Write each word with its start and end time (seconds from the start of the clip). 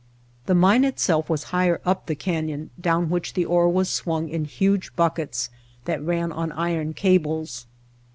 The 0.47 0.55
mine 0.55 0.83
itself 0.83 1.29
was 1.29 1.43
higher 1.53 1.79
up 1.85 2.07
the 2.07 2.15
canyon 2.15 2.71
down 2.81 3.11
which 3.11 3.35
the 3.35 3.45
ore 3.45 3.69
was 3.69 3.87
swung 3.87 4.29
in 4.29 4.45
huge 4.45 4.95
buckets 4.95 5.51
that 5.85 6.01
ran 6.03 6.31
on 6.31 6.51
iron 6.53 6.95
cables. 6.95 7.67